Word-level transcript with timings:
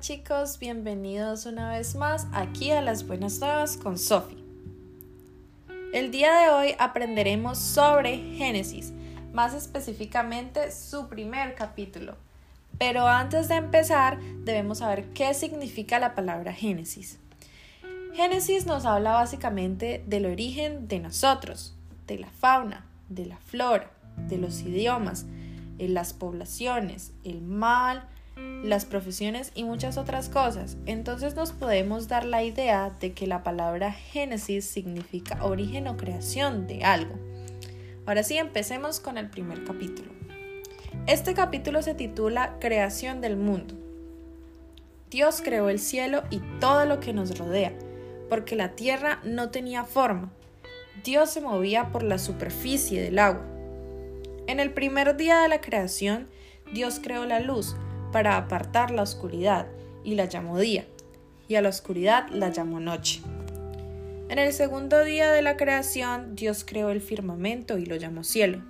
chicos, 0.00 0.58
bienvenidos 0.58 1.44
una 1.44 1.72
vez 1.72 1.94
más 1.94 2.26
aquí 2.32 2.70
a 2.70 2.80
las 2.80 3.06
buenas 3.06 3.38
nuevas 3.38 3.76
con 3.76 3.98
Sophie. 3.98 4.42
El 5.92 6.10
día 6.10 6.34
de 6.36 6.48
hoy 6.48 6.74
aprenderemos 6.78 7.58
sobre 7.58 8.16
Génesis, 8.16 8.94
más 9.34 9.52
específicamente 9.52 10.72
su 10.72 11.08
primer 11.08 11.54
capítulo. 11.54 12.16
Pero 12.78 13.06
antes 13.06 13.48
de 13.48 13.56
empezar 13.56 14.18
debemos 14.42 14.78
saber 14.78 15.10
qué 15.12 15.34
significa 15.34 15.98
la 15.98 16.14
palabra 16.14 16.54
Génesis. 16.54 17.18
Génesis 18.14 18.64
nos 18.64 18.86
habla 18.86 19.12
básicamente 19.12 20.02
del 20.06 20.24
origen 20.24 20.88
de 20.88 21.00
nosotros, 21.00 21.74
de 22.06 22.18
la 22.18 22.30
fauna, 22.30 22.86
de 23.10 23.26
la 23.26 23.36
flora, 23.36 23.90
de 24.16 24.38
los 24.38 24.62
idiomas, 24.62 25.26
de 25.76 25.88
las 25.88 26.14
poblaciones, 26.14 27.12
el 27.22 27.42
mal, 27.42 28.08
las 28.62 28.84
profesiones 28.84 29.52
y 29.54 29.64
muchas 29.64 29.96
otras 29.96 30.28
cosas. 30.28 30.76
Entonces 30.86 31.34
nos 31.34 31.52
podemos 31.52 32.08
dar 32.08 32.24
la 32.24 32.42
idea 32.42 32.90
de 33.00 33.12
que 33.12 33.26
la 33.26 33.42
palabra 33.42 33.92
Génesis 33.92 34.64
significa 34.64 35.44
origen 35.44 35.88
o 35.88 35.96
creación 35.96 36.66
de 36.66 36.84
algo. 36.84 37.14
Ahora 38.06 38.22
sí, 38.22 38.36
empecemos 38.38 39.00
con 39.00 39.18
el 39.18 39.30
primer 39.30 39.64
capítulo. 39.64 40.10
Este 41.06 41.34
capítulo 41.34 41.82
se 41.82 41.94
titula 41.94 42.56
Creación 42.60 43.20
del 43.20 43.36
mundo. 43.36 43.74
Dios 45.10 45.40
creó 45.42 45.68
el 45.68 45.78
cielo 45.78 46.22
y 46.30 46.40
todo 46.60 46.86
lo 46.86 47.00
que 47.00 47.12
nos 47.12 47.36
rodea, 47.38 47.72
porque 48.28 48.56
la 48.56 48.70
tierra 48.76 49.20
no 49.24 49.50
tenía 49.50 49.84
forma. 49.84 50.32
Dios 51.04 51.30
se 51.30 51.40
movía 51.40 51.90
por 51.90 52.02
la 52.02 52.18
superficie 52.18 53.02
del 53.02 53.18
agua. 53.18 53.44
En 54.46 54.60
el 54.60 54.72
primer 54.72 55.16
día 55.16 55.40
de 55.40 55.48
la 55.48 55.60
creación, 55.60 56.28
Dios 56.72 57.00
creó 57.02 57.24
la 57.24 57.40
luz, 57.40 57.76
para 58.12 58.36
apartar 58.36 58.90
la 58.90 59.02
oscuridad, 59.02 59.66
y 60.04 60.14
la 60.14 60.24
llamó 60.24 60.58
día, 60.58 60.86
y 61.48 61.56
a 61.56 61.62
la 61.62 61.68
oscuridad 61.68 62.28
la 62.30 62.48
llamó 62.50 62.80
noche. 62.80 63.20
En 64.28 64.38
el 64.38 64.52
segundo 64.52 65.02
día 65.04 65.30
de 65.32 65.42
la 65.42 65.56
creación, 65.56 66.36
Dios 66.36 66.64
creó 66.64 66.90
el 66.90 67.00
firmamento 67.00 67.78
y 67.78 67.86
lo 67.86 67.96
llamó 67.96 68.22
cielo. 68.22 68.62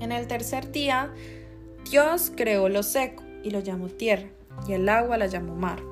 En 0.00 0.12
el 0.12 0.26
tercer 0.26 0.70
día, 0.70 1.12
Dios 1.90 2.32
creó 2.36 2.68
lo 2.68 2.82
seco 2.82 3.24
y 3.42 3.50
lo 3.50 3.60
llamó 3.60 3.88
tierra, 3.88 4.28
y 4.68 4.72
el 4.72 4.88
agua 4.88 5.18
la 5.18 5.26
llamó 5.26 5.54
mar. 5.54 5.82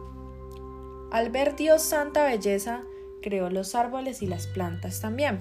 Al 1.10 1.30
ver 1.30 1.56
Dios 1.56 1.82
santa 1.82 2.24
belleza, 2.24 2.82
creó 3.22 3.50
los 3.50 3.74
árboles 3.74 4.22
y 4.22 4.26
las 4.26 4.46
plantas 4.46 5.00
también. 5.00 5.40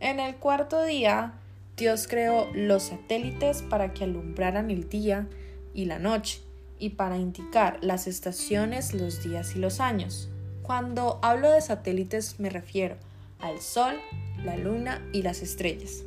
En 0.00 0.20
el 0.20 0.36
cuarto 0.36 0.82
día, 0.84 1.34
Dios 1.76 2.06
creó 2.08 2.48
los 2.54 2.84
satélites 2.84 3.62
para 3.62 3.92
que 3.92 4.04
alumbraran 4.04 4.70
el 4.70 4.88
día 4.88 5.28
y 5.74 5.84
la 5.84 5.98
noche, 5.98 6.40
y 6.78 6.90
para 6.90 7.18
indicar 7.18 7.78
las 7.82 8.06
estaciones, 8.06 8.94
los 8.94 9.22
días 9.22 9.56
y 9.56 9.58
los 9.58 9.80
años. 9.80 10.28
Cuando 10.62 11.18
hablo 11.22 11.50
de 11.50 11.60
satélites 11.60 12.40
me 12.40 12.48
refiero 12.48 12.96
al 13.40 13.60
Sol, 13.60 13.96
la 14.42 14.56
Luna 14.56 15.06
y 15.12 15.22
las 15.22 15.42
estrellas. 15.42 16.04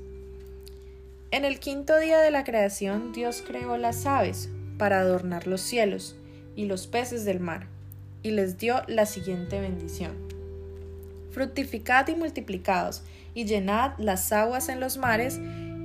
En 1.29 1.45
el 1.45 1.59
quinto 1.59 1.97
día 1.99 2.19
de 2.19 2.31
la 2.31 2.43
creación 2.43 3.11
Dios 3.11 3.43
creó 3.45 3.77
las 3.77 4.05
aves 4.05 4.49
para 4.77 4.99
adornar 4.99 5.45
los 5.45 5.61
cielos 5.61 6.15
y 6.55 6.65
los 6.65 6.87
peces 6.87 7.25
del 7.25 7.39
mar, 7.39 7.67
y 8.23 8.31
les 8.31 8.57
dio 8.57 8.81
la 8.87 9.05
siguiente 9.05 9.59
bendición. 9.59 10.13
Fructificad 11.31 12.07
y 12.07 12.15
multiplicados, 12.15 13.03
y 13.33 13.45
llenad 13.45 13.91
las 13.99 14.31
aguas 14.31 14.69
en 14.69 14.79
los 14.79 14.97
mares, 14.97 15.39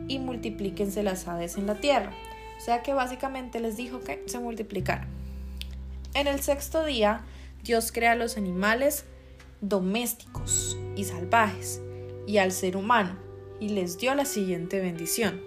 y 0.08 0.18
multiplíquense 0.18 1.02
las 1.02 1.28
aves 1.28 1.58
en 1.58 1.66
la 1.66 1.74
tierra. 1.74 2.12
O 2.58 2.60
sea 2.60 2.82
que 2.82 2.94
básicamente 2.94 3.60
les 3.60 3.76
dijo 3.76 4.00
que 4.00 4.22
se 4.26 4.38
multiplicaran. 4.38 5.08
En 6.14 6.26
el 6.26 6.40
sexto 6.40 6.84
día, 6.84 7.22
Dios 7.64 7.92
crea 7.92 8.12
a 8.12 8.16
los 8.16 8.36
animales 8.36 9.04
domésticos 9.60 10.76
y 10.96 11.04
salvajes 11.04 11.80
y 12.26 12.38
al 12.38 12.52
ser 12.52 12.76
humano 12.76 13.16
y 13.60 13.68
les 13.70 13.96
dio 13.98 14.14
la 14.14 14.24
siguiente 14.24 14.80
bendición. 14.80 15.40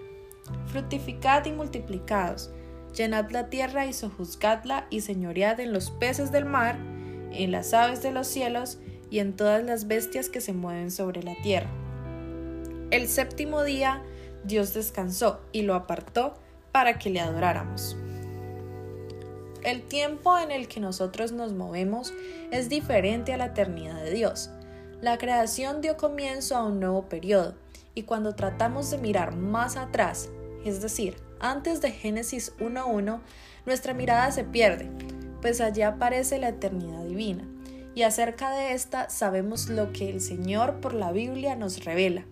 Fructificad 0.68 1.44
y 1.44 1.52
multiplicados, 1.52 2.50
llenad 2.94 3.30
la 3.30 3.50
tierra 3.50 3.86
y 3.86 3.92
sojuzgadla 3.92 4.86
y 4.90 5.02
señoread 5.02 5.60
en 5.60 5.72
los 5.72 5.90
peces 5.90 6.32
del 6.32 6.46
mar, 6.46 6.78
en 7.32 7.52
las 7.52 7.74
aves 7.74 8.02
de 8.02 8.10
los 8.10 8.26
cielos 8.26 8.78
y 9.10 9.18
en 9.18 9.36
todas 9.36 9.62
las 9.62 9.86
bestias 9.86 10.28
que 10.28 10.40
se 10.40 10.52
mueven 10.52 10.90
sobre 10.90 11.22
la 11.22 11.34
tierra. 11.42 11.70
El 12.90 13.08
séptimo 13.08 13.64
día 13.64 14.02
Dios 14.44 14.72
descansó 14.72 15.40
y 15.52 15.62
lo 15.62 15.74
apartó 15.74 16.34
para 16.76 16.98
que 16.98 17.08
le 17.08 17.20
adoráramos. 17.20 17.96
El 19.62 19.80
tiempo 19.80 20.38
en 20.38 20.50
el 20.50 20.68
que 20.68 20.78
nosotros 20.78 21.32
nos 21.32 21.54
movemos 21.54 22.12
es 22.50 22.68
diferente 22.68 23.32
a 23.32 23.38
la 23.38 23.46
eternidad 23.46 24.04
de 24.04 24.10
Dios. 24.10 24.50
La 25.00 25.16
creación 25.16 25.80
dio 25.80 25.96
comienzo 25.96 26.54
a 26.54 26.64
un 26.64 26.78
nuevo 26.78 27.08
periodo 27.08 27.54
y 27.94 28.02
cuando 28.02 28.34
tratamos 28.34 28.90
de 28.90 28.98
mirar 28.98 29.34
más 29.34 29.78
atrás, 29.78 30.28
es 30.66 30.82
decir, 30.82 31.16
antes 31.40 31.80
de 31.80 31.92
Génesis 31.92 32.52
1.1, 32.58 33.20
nuestra 33.64 33.94
mirada 33.94 34.30
se 34.30 34.44
pierde, 34.44 34.90
pues 35.40 35.62
allí 35.62 35.80
aparece 35.80 36.38
la 36.38 36.50
eternidad 36.50 37.04
divina 37.04 37.48
y 37.94 38.02
acerca 38.02 38.50
de 38.50 38.74
esta 38.74 39.08
sabemos 39.08 39.70
lo 39.70 39.94
que 39.94 40.10
el 40.10 40.20
Señor 40.20 40.80
por 40.82 40.92
la 40.92 41.10
Biblia 41.10 41.56
nos 41.56 41.86
revela. 41.86 42.26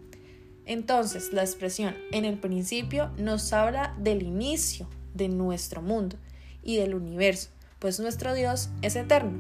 Entonces, 0.67 1.33
la 1.33 1.43
expresión 1.43 1.95
en 2.11 2.25
el 2.25 2.39
principio 2.39 3.11
nos 3.19 3.53
habla 3.53 3.95
del 3.99 4.23
inicio 4.23 4.89
de 5.13 5.29
nuestro 5.29 5.83
mundo 5.83 6.17
y 6.63 6.77
del 6.77 6.95
universo, 6.95 7.51
pues 7.79 8.01
nuestro 8.01 8.35
Dios 8.35 8.71
es 8.83 8.97
eterno. 8.97 9.33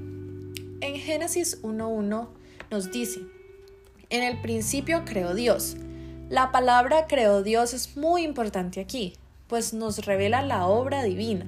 En 0.80 0.96
Génesis 0.96 1.62
1.1 1.62 2.28
nos 2.70 2.92
dice, 2.92 3.20
en 4.10 4.22
el 4.22 4.40
principio 4.42 5.04
creó 5.06 5.34
Dios. 5.34 5.76
La 6.28 6.52
palabra 6.52 7.06
creó 7.06 7.42
Dios 7.42 7.72
es 7.72 7.96
muy 7.96 8.22
importante 8.22 8.80
aquí, 8.80 9.14
pues 9.48 9.72
nos 9.72 10.04
revela 10.04 10.42
la 10.42 10.66
obra 10.66 11.02
divina. 11.02 11.46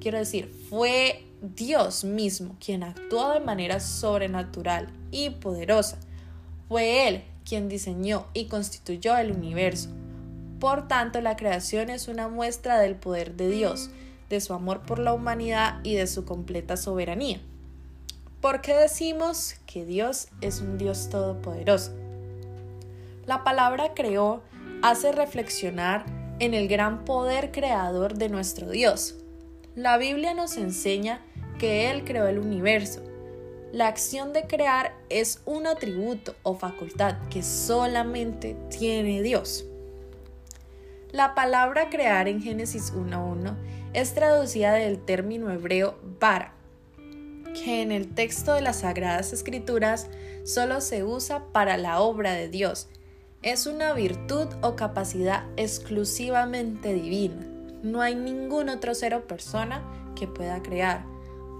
Quiero 0.00 0.18
decir, 0.18 0.52
fue 0.68 1.24
Dios 1.40 2.02
mismo 2.02 2.56
quien 2.64 2.82
actuó 2.82 3.34
de 3.34 3.40
manera 3.40 3.78
sobrenatural 3.78 4.88
y 5.12 5.30
poderosa. 5.30 5.98
Fue 6.68 7.08
Él 7.08 7.22
quien 7.44 7.68
diseñó 7.68 8.26
y 8.34 8.46
constituyó 8.46 9.16
el 9.16 9.32
universo. 9.32 9.90
Por 10.60 10.86
tanto, 10.88 11.20
la 11.20 11.36
creación 11.36 11.90
es 11.90 12.08
una 12.08 12.28
muestra 12.28 12.78
del 12.78 12.94
poder 12.94 13.34
de 13.34 13.48
Dios, 13.48 13.90
de 14.28 14.40
su 14.40 14.54
amor 14.54 14.82
por 14.82 14.98
la 14.98 15.12
humanidad 15.12 15.80
y 15.82 15.94
de 15.94 16.06
su 16.06 16.24
completa 16.24 16.76
soberanía. 16.76 17.40
¿Por 18.40 18.60
qué 18.60 18.74
decimos 18.74 19.56
que 19.66 19.84
Dios 19.84 20.28
es 20.40 20.60
un 20.60 20.78
Dios 20.78 21.10
todopoderoso? 21.10 21.92
La 23.26 23.44
palabra 23.44 23.92
creó 23.94 24.42
hace 24.82 25.12
reflexionar 25.12 26.04
en 26.38 26.54
el 26.54 26.66
gran 26.66 27.04
poder 27.04 27.52
creador 27.52 28.14
de 28.14 28.28
nuestro 28.28 28.68
Dios. 28.68 29.16
La 29.76 29.96
Biblia 29.96 30.34
nos 30.34 30.56
enseña 30.56 31.20
que 31.58 31.90
Él 31.90 32.04
creó 32.04 32.26
el 32.26 32.38
universo, 32.38 33.00
la 33.72 33.88
acción 33.88 34.34
de 34.34 34.46
crear 34.46 34.94
es 35.08 35.40
un 35.46 35.66
atributo 35.66 36.34
o 36.42 36.54
facultad 36.56 37.16
que 37.30 37.42
solamente 37.42 38.54
tiene 38.68 39.22
Dios. 39.22 39.64
La 41.10 41.34
palabra 41.34 41.88
crear 41.88 42.28
en 42.28 42.42
Génesis 42.42 42.92
1.1 42.92 43.56
es 43.94 44.14
traducida 44.14 44.74
del 44.74 44.98
término 44.98 45.50
hebreo 45.50 45.98
bara, 46.20 46.52
que 47.54 47.80
en 47.80 47.92
el 47.92 48.14
texto 48.14 48.52
de 48.52 48.60
las 48.60 48.80
Sagradas 48.80 49.32
Escrituras 49.32 50.08
solo 50.44 50.82
se 50.82 51.02
usa 51.02 51.46
para 51.52 51.78
la 51.78 52.00
obra 52.00 52.34
de 52.34 52.48
Dios. 52.48 52.88
Es 53.42 53.66
una 53.66 53.94
virtud 53.94 54.48
o 54.60 54.76
capacidad 54.76 55.44
exclusivamente 55.56 56.92
divina. 56.92 57.46
No 57.82 58.02
hay 58.02 58.14
ningún 58.14 58.68
otro 58.68 58.94
ser 58.94 59.14
o 59.14 59.26
persona 59.26 59.82
que 60.14 60.28
pueda 60.28 60.62
crear. 60.62 61.11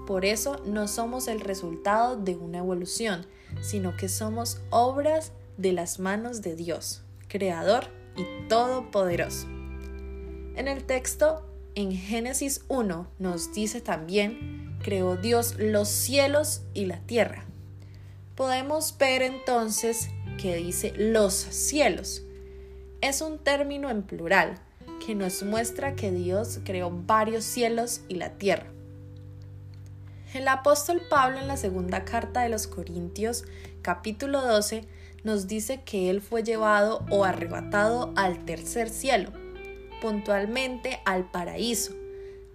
Por 0.06 0.25
eso 0.25 0.60
no 0.64 0.88
somos 0.88 1.28
el 1.28 1.40
resultado 1.40 2.16
de 2.16 2.37
una 2.37 2.58
evolución, 2.58 3.26
sino 3.60 3.96
que 3.96 4.08
somos 4.08 4.60
obras 4.70 5.32
de 5.56 5.72
las 5.72 6.00
manos 6.00 6.43
de 6.43 6.56
Dios, 6.56 7.02
Creador 7.28 7.87
y 8.16 8.49
Todopoderoso. 8.49 9.46
En 10.56 10.69
el 10.69 10.84
texto, 10.84 11.46
en 11.75 11.93
Génesis 11.93 12.64
1, 12.69 13.06
nos 13.19 13.52
dice 13.52 13.81
también, 13.81 14.76
creó 14.82 15.16
Dios 15.16 15.56
los 15.58 15.88
cielos 15.88 16.62
y 16.75 16.87
la 16.87 16.99
tierra. 17.00 17.44
Podemos 18.34 18.96
ver 18.99 19.22
entonces 19.22 20.10
que 20.40 20.56
dice 20.56 20.93
los 20.96 21.34
cielos. 21.34 22.22
Es 23.00 23.20
un 23.20 23.38
término 23.38 23.90
en 23.90 24.02
plural 24.02 24.58
que 25.04 25.14
nos 25.14 25.43
muestra 25.43 25.94
que 25.94 26.10
Dios 26.10 26.60
creó 26.64 26.90
varios 26.90 27.44
cielos 27.44 28.02
y 28.08 28.14
la 28.16 28.31
tierra. 28.38 28.72
El 30.34 30.49
apóstol 30.49 31.02
Pablo 31.11 31.38
en 31.38 31.46
la 31.46 31.58
segunda 31.58 32.06
carta 32.06 32.40
de 32.40 32.49
los 32.49 32.67
Corintios, 32.67 33.44
capítulo 33.82 34.40
12, 34.40 34.87
nos 35.25 35.46
dice 35.46 35.82
que 35.84 36.08
él 36.08 36.23
fue 36.23 36.43
llevado 36.43 37.05
o 37.11 37.25
arrebatado 37.25 38.14
al 38.17 38.46
tercer 38.46 38.88
cielo, 38.88 39.31
puntualmente 40.00 41.00
al 41.05 41.31
paraíso, 41.31 41.93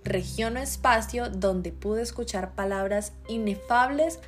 región 0.03 0.57
o 0.57 0.59
espacio 0.59 1.29
donde 1.29 1.71
pude 1.71 2.01
escuchar 2.01 2.55
palabras 2.55 3.13
inefables 3.27 4.19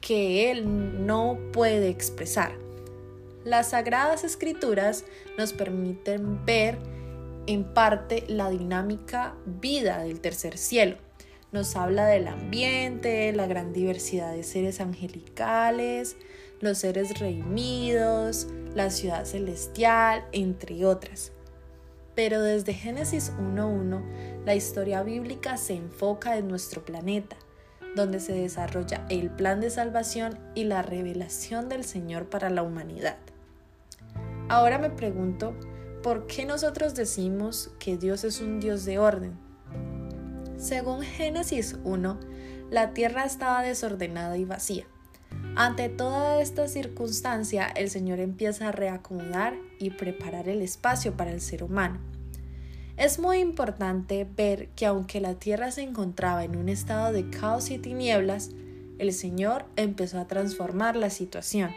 que 0.00 0.50
él 0.50 1.06
no 1.06 1.38
puede 1.52 1.88
expresar. 1.88 2.50
Las 3.44 3.70
sagradas 3.70 4.24
escrituras 4.24 5.04
nos 5.38 5.52
permiten 5.52 6.44
ver 6.44 6.78
en 7.46 7.62
parte 7.62 8.24
la 8.26 8.50
dinámica 8.50 9.34
vida 9.46 9.98
del 10.02 10.20
tercer 10.20 10.58
cielo. 10.58 10.96
Nos 11.52 11.76
habla 11.76 12.06
del 12.06 12.28
ambiente, 12.28 13.30
la 13.34 13.46
gran 13.46 13.74
diversidad 13.74 14.32
de 14.32 14.42
seres 14.42 14.80
angelicales, 14.80 16.16
los 16.60 16.78
seres 16.78 17.18
redimidos, 17.18 18.46
la 18.74 18.88
ciudad 18.88 19.26
celestial, 19.26 20.24
entre 20.32 20.86
otras. 20.86 21.30
Pero 22.14 22.40
desde 22.40 22.72
Génesis 22.72 23.34
1.1, 23.38 24.44
la 24.46 24.54
historia 24.54 25.02
bíblica 25.02 25.58
se 25.58 25.74
enfoca 25.74 26.38
en 26.38 26.48
nuestro 26.48 26.86
planeta, 26.86 27.36
donde 27.94 28.20
se 28.20 28.32
desarrolla 28.32 29.04
el 29.10 29.28
plan 29.28 29.60
de 29.60 29.68
salvación 29.68 30.38
y 30.54 30.64
la 30.64 30.80
revelación 30.80 31.68
del 31.68 31.84
Señor 31.84 32.30
para 32.30 32.48
la 32.48 32.62
humanidad. 32.62 33.18
Ahora 34.48 34.78
me 34.78 34.88
pregunto, 34.88 35.54
¿por 36.02 36.26
qué 36.26 36.46
nosotros 36.46 36.94
decimos 36.94 37.74
que 37.78 37.98
Dios 37.98 38.24
es 38.24 38.40
un 38.40 38.58
Dios 38.58 38.86
de 38.86 38.98
orden? 38.98 39.51
Según 40.62 41.02
Génesis 41.02 41.76
1, 41.82 42.20
la 42.70 42.94
tierra 42.94 43.24
estaba 43.24 43.62
desordenada 43.62 44.36
y 44.38 44.44
vacía. 44.44 44.84
Ante 45.56 45.88
toda 45.88 46.40
esta 46.40 46.68
circunstancia, 46.68 47.66
el 47.66 47.90
Señor 47.90 48.20
empieza 48.20 48.68
a 48.68 48.72
reacomodar 48.72 49.56
y 49.80 49.90
preparar 49.90 50.48
el 50.48 50.62
espacio 50.62 51.16
para 51.16 51.32
el 51.32 51.40
ser 51.40 51.64
humano. 51.64 51.98
Es 52.96 53.18
muy 53.18 53.38
importante 53.38 54.24
ver 54.36 54.68
que 54.76 54.86
aunque 54.86 55.20
la 55.20 55.34
tierra 55.34 55.72
se 55.72 55.82
encontraba 55.82 56.44
en 56.44 56.54
un 56.54 56.68
estado 56.68 57.12
de 57.12 57.28
caos 57.28 57.72
y 57.72 57.78
tinieblas, 57.78 58.50
el 59.00 59.12
Señor 59.12 59.64
empezó 59.74 60.20
a 60.20 60.28
transformar 60.28 60.94
la 60.94 61.10
situación. 61.10 61.72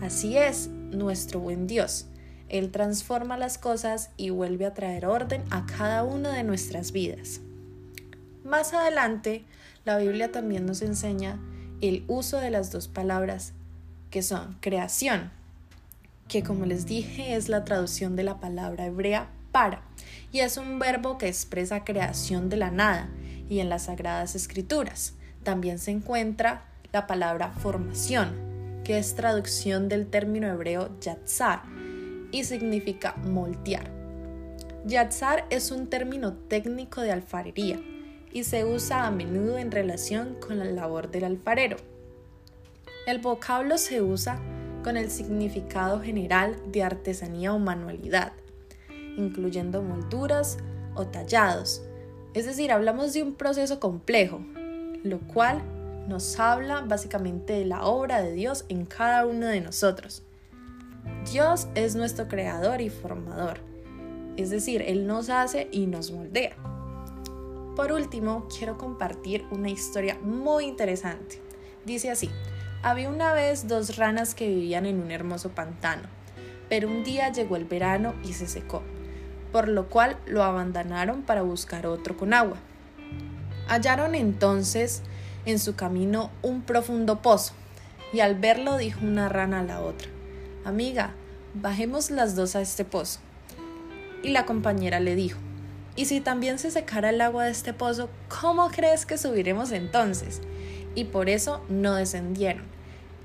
Así 0.00 0.38
es 0.38 0.68
nuestro 0.68 1.40
buen 1.40 1.66
Dios. 1.66 2.06
Él 2.48 2.70
transforma 2.70 3.36
las 3.36 3.58
cosas 3.58 4.10
y 4.16 4.30
vuelve 4.30 4.64
a 4.64 4.74
traer 4.74 5.06
orden 5.06 5.42
a 5.50 5.66
cada 5.66 6.04
una 6.04 6.32
de 6.32 6.44
nuestras 6.44 6.92
vidas. 6.92 7.40
Más 8.44 8.72
adelante, 8.72 9.44
la 9.84 9.98
Biblia 9.98 10.32
también 10.32 10.66
nos 10.66 10.82
enseña 10.82 11.38
el 11.80 12.04
uso 12.08 12.38
de 12.38 12.50
las 12.50 12.72
dos 12.72 12.88
palabras 12.88 13.52
que 14.10 14.22
son 14.22 14.56
creación, 14.60 15.30
que 16.28 16.42
como 16.42 16.66
les 16.66 16.86
dije 16.86 17.36
es 17.36 17.48
la 17.48 17.64
traducción 17.64 18.16
de 18.16 18.24
la 18.24 18.40
palabra 18.40 18.86
hebrea 18.86 19.28
para, 19.52 19.82
y 20.32 20.40
es 20.40 20.56
un 20.56 20.78
verbo 20.78 21.18
que 21.18 21.28
expresa 21.28 21.84
creación 21.84 22.48
de 22.48 22.56
la 22.56 22.70
nada, 22.70 23.08
y 23.48 23.60
en 23.60 23.68
las 23.68 23.84
Sagradas 23.84 24.34
Escrituras 24.34 25.14
también 25.44 25.78
se 25.78 25.90
encuentra 25.90 26.64
la 26.92 27.06
palabra 27.06 27.52
formación, 27.52 28.34
que 28.84 28.98
es 28.98 29.14
traducción 29.14 29.88
del 29.88 30.06
término 30.06 30.48
hebreo 30.48 30.90
yatzar, 31.00 31.62
y 32.32 32.44
significa 32.44 33.14
moltear. 33.24 33.90
Yatzar 34.84 35.46
es 35.50 35.70
un 35.70 35.86
término 35.86 36.32
técnico 36.32 37.02
de 37.02 37.12
alfarería, 37.12 37.80
y 38.32 38.44
se 38.44 38.64
usa 38.64 39.06
a 39.06 39.10
menudo 39.10 39.58
en 39.58 39.70
relación 39.70 40.36
con 40.40 40.58
la 40.58 40.64
labor 40.64 41.10
del 41.10 41.24
alfarero. 41.24 41.76
El 43.06 43.18
vocablo 43.18 43.78
se 43.78 44.00
usa 44.00 44.40
con 44.82 44.96
el 44.96 45.10
significado 45.10 46.00
general 46.00 46.56
de 46.70 46.82
artesanía 46.82 47.52
o 47.52 47.58
manualidad, 47.58 48.32
incluyendo 49.16 49.82
molduras 49.82 50.58
o 50.94 51.06
tallados. 51.06 51.82
Es 52.34 52.46
decir, 52.46 52.72
hablamos 52.72 53.12
de 53.12 53.22
un 53.22 53.34
proceso 53.34 53.80
complejo, 53.80 54.40
lo 55.02 55.20
cual 55.20 55.62
nos 56.08 56.38
habla 56.40 56.80
básicamente 56.80 57.52
de 57.52 57.64
la 57.64 57.84
obra 57.84 58.22
de 58.22 58.32
Dios 58.32 58.64
en 58.68 58.86
cada 58.86 59.26
uno 59.26 59.46
de 59.46 59.60
nosotros. 59.60 60.22
Dios 61.30 61.68
es 61.74 61.94
nuestro 61.94 62.28
creador 62.28 62.80
y 62.80 62.90
formador, 62.90 63.58
es 64.36 64.50
decir, 64.50 64.82
Él 64.82 65.06
nos 65.06 65.28
hace 65.28 65.68
y 65.70 65.86
nos 65.86 66.10
moldea. 66.10 66.71
Por 67.76 67.90
último, 67.90 68.46
quiero 68.54 68.76
compartir 68.76 69.46
una 69.50 69.70
historia 69.70 70.18
muy 70.22 70.66
interesante. 70.66 71.40
Dice 71.86 72.10
así, 72.10 72.30
había 72.82 73.08
una 73.08 73.32
vez 73.32 73.66
dos 73.66 73.96
ranas 73.96 74.34
que 74.34 74.46
vivían 74.46 74.84
en 74.84 75.00
un 75.00 75.10
hermoso 75.10 75.48
pantano, 75.50 76.02
pero 76.68 76.88
un 76.88 77.02
día 77.02 77.32
llegó 77.32 77.56
el 77.56 77.64
verano 77.64 78.14
y 78.24 78.34
se 78.34 78.46
secó, 78.46 78.82
por 79.52 79.68
lo 79.68 79.88
cual 79.88 80.18
lo 80.26 80.42
abandonaron 80.42 81.22
para 81.22 81.40
buscar 81.40 81.86
otro 81.86 82.14
con 82.14 82.34
agua. 82.34 82.58
Hallaron 83.68 84.14
entonces 84.14 85.02
en 85.46 85.58
su 85.58 85.74
camino 85.74 86.30
un 86.42 86.60
profundo 86.60 87.22
pozo, 87.22 87.54
y 88.12 88.20
al 88.20 88.34
verlo 88.34 88.76
dijo 88.76 89.00
una 89.02 89.30
rana 89.30 89.60
a 89.60 89.64
la 89.64 89.80
otra, 89.80 90.08
Amiga, 90.66 91.14
bajemos 91.54 92.10
las 92.10 92.36
dos 92.36 92.54
a 92.54 92.60
este 92.60 92.84
pozo. 92.84 93.20
Y 94.22 94.28
la 94.28 94.44
compañera 94.44 95.00
le 95.00 95.16
dijo, 95.16 95.38
y 95.94 96.06
si 96.06 96.20
también 96.20 96.58
se 96.58 96.70
secara 96.70 97.10
el 97.10 97.20
agua 97.20 97.44
de 97.44 97.50
este 97.50 97.74
pozo, 97.74 98.08
¿cómo 98.40 98.70
crees 98.70 99.04
que 99.04 99.18
subiremos 99.18 99.72
entonces? 99.72 100.40
Y 100.94 101.04
por 101.04 101.28
eso 101.28 101.62
no 101.68 101.94
descendieron. 101.94 102.64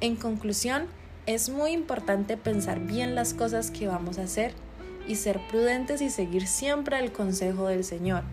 En 0.01 0.15
conclusión, 0.15 0.87
es 1.25 1.49
muy 1.49 1.71
importante 1.71 2.37
pensar 2.37 2.79
bien 2.79 3.15
las 3.15 3.33
cosas 3.33 3.71
que 3.71 3.87
vamos 3.87 4.17
a 4.17 4.23
hacer 4.23 4.53
y 5.07 5.15
ser 5.15 5.39
prudentes 5.49 6.01
y 6.01 6.09
seguir 6.09 6.47
siempre 6.47 6.99
el 6.99 7.11
consejo 7.11 7.67
del 7.67 7.83
Señor, 7.83 8.23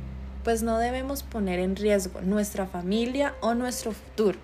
pues 0.42 0.62
no 0.62 0.78
debemos 0.78 1.22
poner 1.22 1.60
en 1.60 1.76
riesgo 1.76 2.20
nuestra 2.20 2.66
familia 2.66 3.34
o 3.40 3.54
nuestro 3.54 3.92
futuro. 3.92 4.38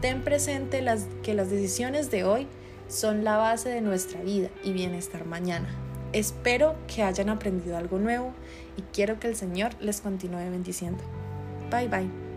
Ten 0.00 0.22
presente 0.22 0.84
que 1.22 1.34
las 1.34 1.50
decisiones 1.50 2.10
de 2.10 2.24
hoy 2.24 2.46
son 2.88 3.24
la 3.24 3.36
base 3.36 3.68
de 3.68 3.80
nuestra 3.80 4.22
vida 4.22 4.48
y 4.64 4.72
bienestar 4.72 5.24
mañana. 5.24 5.91
Espero 6.12 6.74
que 6.86 7.02
hayan 7.02 7.30
aprendido 7.30 7.76
algo 7.76 7.98
nuevo 7.98 8.32
y 8.76 8.82
quiero 8.92 9.18
que 9.18 9.28
el 9.28 9.36
Señor 9.36 9.72
les 9.80 10.00
continúe 10.00 10.50
bendiciendo. 10.50 11.02
Bye 11.70 11.88
bye. 11.88 12.31